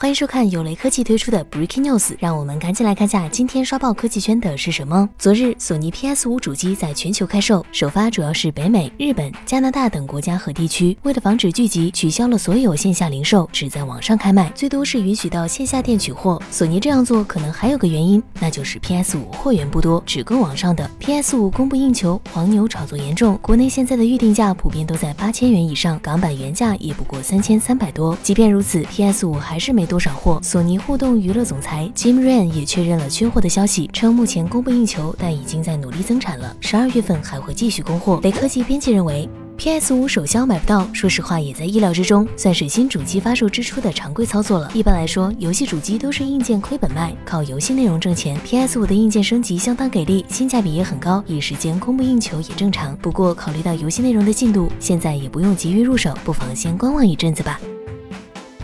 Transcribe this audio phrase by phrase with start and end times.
[0.00, 5.08] 欢迎收看由雷科技推出的 Breaking News，让我们赶紧来看下今天刷爆科技圈的是什么。
[5.18, 10.96] 昨日，索尼 PS 五主机在全球开售，首发主要是北美、日本、加拿大等国家和地区。
[11.02, 16.40] 为了防止聚集，取消了所有线下零售，只在网上开卖，最多是允许到线下店取货。
[16.48, 20.88] 索尼这样做可能还有个原因，那就是 PS 五货源不多，只够网上的。
[21.00, 28.16] PS 五供不应求，黄牛炒作严重，国内现在的预定价普遍都在八千元以上，港版原价也不过三千三百多。
[28.22, 29.87] 即便如此，PS 五还是没。
[29.88, 30.38] 多少货？
[30.42, 36.54] 索尼互动娱乐总裁 Jim Ryan 也确认了缺货的消息，称目前供不应求，但已经在努力增产了。
[36.60, 38.20] 十二月份还会继续供货。
[38.22, 44.70] 雷科技编辑认为，PS 五首销买不到，说实话也在意料之中，算是新主机发售之初的常规操作了。
[44.72, 48.38] 一般来说，游戏主机都是硬件亏本卖，靠游戏内容挣钱。
[48.44, 52.96] PS 五的硬件升级相当给力，性价比也很高，一时间供不应求也正常。
[52.98, 57.58] 不过考虑到游戏内容的进度，现在也不用急于入手，不妨先观望一阵子吧。